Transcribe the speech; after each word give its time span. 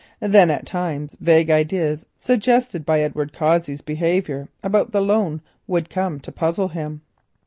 Then 0.19 0.49
at 0.49 0.65
times 0.65 1.15
vague 1.19 1.51
ideas 1.51 2.07
suggested 2.17 2.87
by 2.87 3.01
Edward 3.01 3.33
Cossey's 3.33 3.81
behaviour 3.81 4.49
about 4.63 4.93
the 4.93 4.99
loan 5.01 5.43
would 5.67 5.91
come 5.91 6.19
to 6.21 6.31
puzzle 6.31 6.69
him. 6.69 7.01